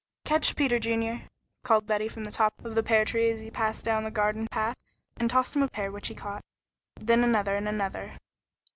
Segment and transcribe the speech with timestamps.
[0.25, 1.27] "Catch, Peter Junior,"
[1.61, 4.47] called Betty from the top of the pear tree as he passed down the garden
[4.47, 4.75] path,
[5.17, 6.43] and tossed him a pear which he caught,
[6.99, 8.17] then another and another.